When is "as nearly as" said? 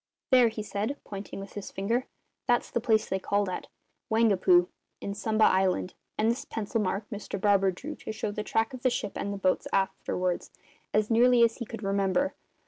10.91-11.57